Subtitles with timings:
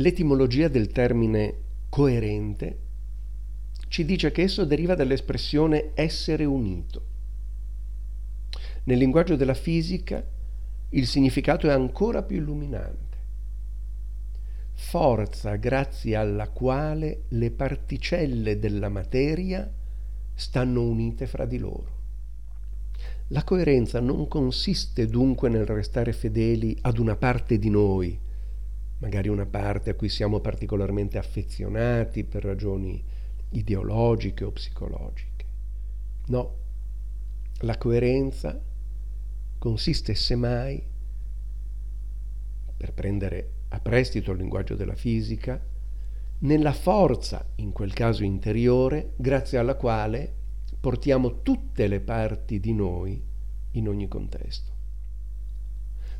[0.00, 1.54] L'etimologia del termine
[1.90, 2.78] coerente
[3.88, 7.04] ci dice che esso deriva dall'espressione essere unito.
[8.84, 10.26] Nel linguaggio della fisica
[10.88, 13.18] il significato è ancora più illuminante.
[14.72, 19.70] Forza grazie alla quale le particelle della materia
[20.32, 21.98] stanno unite fra di loro.
[23.28, 28.28] La coerenza non consiste dunque nel restare fedeli ad una parte di noi,
[29.00, 33.02] magari una parte a cui siamo particolarmente affezionati per ragioni
[33.50, 35.44] ideologiche o psicologiche.
[36.26, 36.56] No,
[37.60, 38.62] la coerenza
[39.58, 40.82] consiste semmai,
[42.76, 45.62] per prendere a prestito il linguaggio della fisica,
[46.40, 50.34] nella forza, in quel caso interiore, grazie alla quale
[50.78, 53.22] portiamo tutte le parti di noi
[53.72, 54.72] in ogni contesto.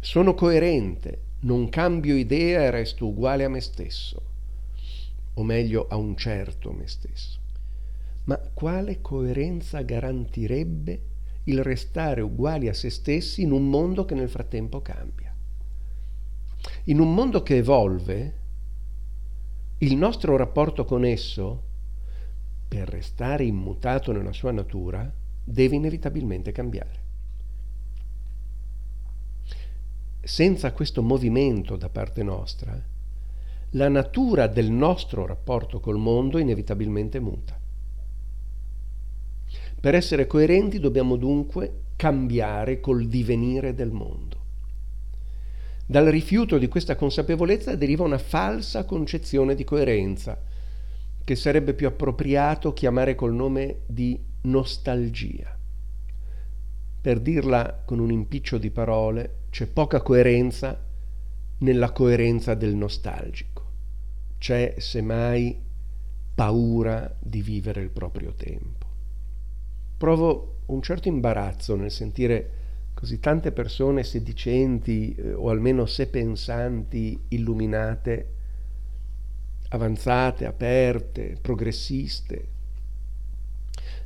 [0.00, 4.22] Sono coerente, non cambio idea e resto uguale a me stesso,
[5.34, 7.40] o meglio a un certo me stesso.
[8.24, 11.02] Ma quale coerenza garantirebbe
[11.44, 15.34] il restare uguali a se stessi in un mondo che nel frattempo cambia?
[16.84, 18.34] In un mondo che evolve,
[19.78, 21.62] il nostro rapporto con esso,
[22.66, 25.12] per restare immutato nella sua natura,
[25.44, 27.05] deve inevitabilmente cambiare.
[30.26, 32.76] Senza questo movimento da parte nostra,
[33.70, 37.56] la natura del nostro rapporto col mondo inevitabilmente muta.
[39.78, 44.36] Per essere coerenti dobbiamo dunque cambiare col divenire del mondo.
[45.86, 50.42] Dal rifiuto di questa consapevolezza deriva una falsa concezione di coerenza,
[51.22, 55.55] che sarebbe più appropriato chiamare col nome di nostalgia.
[57.06, 60.76] Per dirla con un impiccio di parole, c'è poca coerenza
[61.58, 63.64] nella coerenza del nostalgico.
[64.38, 65.56] C'è semmai
[66.34, 68.86] paura di vivere il proprio tempo.
[69.96, 72.50] Provo un certo imbarazzo nel sentire
[72.92, 78.32] così tante persone sedicenti eh, o almeno se pensanti, illuminate,
[79.68, 82.48] avanzate, aperte, progressiste,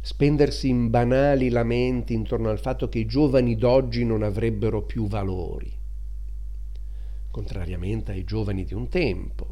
[0.01, 5.71] spendersi in banali lamenti intorno al fatto che i giovani d'oggi non avrebbero più valori,
[7.31, 9.47] contrariamente ai giovani di un tempo,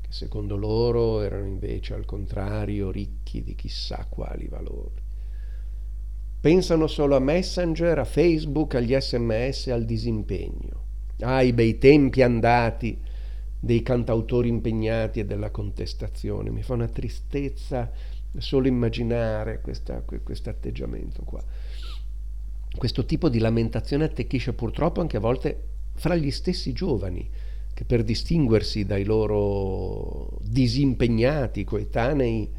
[0.00, 5.02] che secondo loro erano invece al contrario ricchi di chissà quali valori.
[6.40, 10.88] Pensano solo a Messenger, a Facebook, agli sms, al disimpegno.
[11.20, 12.98] Ai bei tempi andati
[13.60, 16.50] dei cantautori impegnati e della contestazione.
[16.50, 17.92] Mi fa una tristezza
[18.38, 19.92] solo immaginare questo
[20.48, 21.44] atteggiamento qua.
[22.74, 27.28] Questo tipo di lamentazione attecchisce purtroppo anche a volte fra gli stessi giovani,
[27.74, 32.50] che per distinguersi dai loro disimpegnati coetanei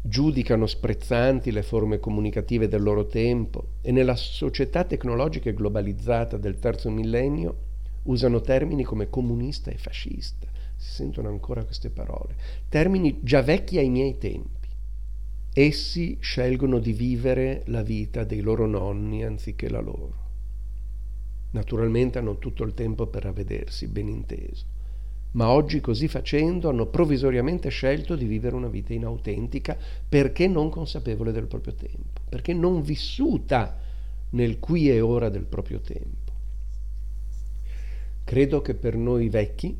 [0.00, 6.58] giudicano sprezzanti le forme comunicative del loro tempo e nella società tecnologica e globalizzata del
[6.58, 7.66] terzo millennio
[8.08, 10.46] usano termini come comunista e fascista.
[10.76, 12.36] Si sentono ancora queste parole.
[12.68, 14.68] Termini già vecchi ai miei tempi.
[15.52, 20.26] Essi scelgono di vivere la vita dei loro nonni anziché la loro.
[21.50, 24.76] Naturalmente hanno tutto il tempo per ravvedersi, ben inteso
[25.30, 29.76] ma oggi così facendo hanno provvisoriamente scelto di vivere una vita inautentica
[30.08, 33.78] perché non consapevole del proprio tempo, perché non vissuta
[34.30, 36.27] nel qui e ora del proprio tempo.
[38.28, 39.74] Credo che per noi vecchi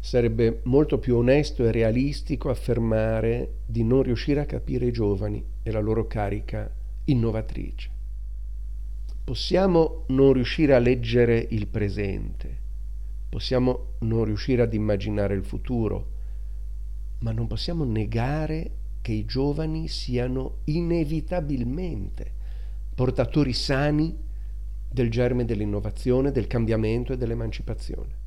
[0.00, 5.70] sarebbe molto più onesto e realistico affermare di non riuscire a capire i giovani e
[5.70, 6.68] la loro carica
[7.04, 7.88] innovatrice.
[9.22, 12.58] Possiamo non riuscire a leggere il presente,
[13.28, 16.10] Possiamo non riuscire ad immaginare il futuro,
[17.20, 22.32] ma non possiamo negare che i giovani siano inevitabilmente
[22.92, 24.29] portatori sani
[24.90, 28.18] del germe dell'innovazione, del cambiamento e dell'emancipazione.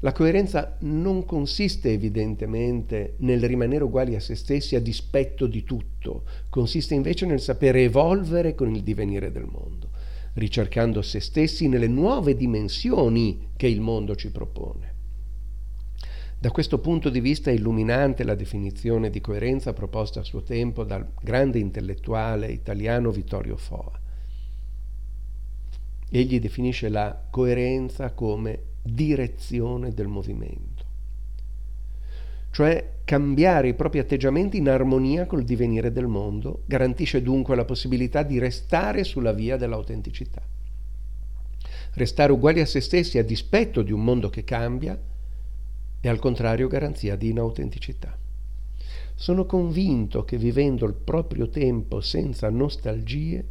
[0.00, 6.24] La coerenza non consiste evidentemente nel rimanere uguali a se stessi a dispetto di tutto,
[6.48, 9.90] consiste invece nel sapere evolvere con il divenire del mondo
[10.34, 14.90] ricercando se stessi nelle nuove dimensioni che il mondo ci propone.
[16.38, 20.82] Da questo punto di vista è illuminante la definizione di coerenza proposta a suo tempo
[20.84, 24.01] dal grande intellettuale italiano Vittorio Foa.
[26.12, 30.90] Egli definisce la coerenza come direzione del movimento
[32.52, 38.22] cioè cambiare i propri atteggiamenti in armonia col divenire del mondo, garantisce dunque la possibilità
[38.22, 40.42] di restare sulla via dell'autenticità.
[41.94, 44.98] restare uguali a se stessi a dispetto di un mondo che cambia
[46.00, 48.16] è al contrario garanzia di inautenticità.
[49.14, 53.44] Sono convinto che vivendo il proprio tempo senza nostalgie,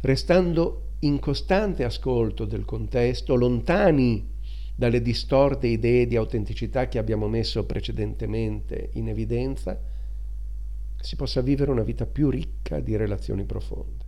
[0.00, 4.30] restando in costante ascolto del contesto, lontani
[4.74, 9.80] dalle distorte idee di autenticità che abbiamo messo precedentemente in evidenza,
[11.00, 14.01] si possa vivere una vita più ricca di relazioni profonde.